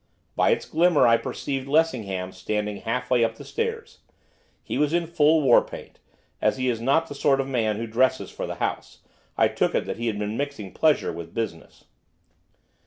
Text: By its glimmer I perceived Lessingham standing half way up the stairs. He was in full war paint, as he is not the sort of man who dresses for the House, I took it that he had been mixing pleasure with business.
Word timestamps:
By 0.35 0.49
its 0.49 0.65
glimmer 0.65 1.05
I 1.05 1.17
perceived 1.17 1.67
Lessingham 1.67 2.31
standing 2.31 2.77
half 2.77 3.11
way 3.11 3.23
up 3.23 3.35
the 3.35 3.45
stairs. 3.45 3.99
He 4.63 4.79
was 4.79 4.93
in 4.93 5.05
full 5.05 5.43
war 5.43 5.63
paint, 5.63 5.99
as 6.41 6.57
he 6.57 6.69
is 6.69 6.81
not 6.81 7.07
the 7.07 7.13
sort 7.13 7.39
of 7.39 7.47
man 7.47 7.77
who 7.77 7.85
dresses 7.85 8.31
for 8.31 8.47
the 8.47 8.55
House, 8.55 9.01
I 9.37 9.47
took 9.47 9.75
it 9.75 9.85
that 9.85 9.97
he 9.97 10.07
had 10.07 10.17
been 10.17 10.35
mixing 10.37 10.71
pleasure 10.71 11.13
with 11.13 11.35
business. 11.35 11.85